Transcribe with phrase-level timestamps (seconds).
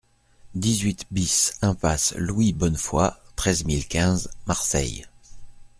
[0.55, 5.05] dix-huit BIS impasse Louis Bonnefoy, treize mille quinze Marseille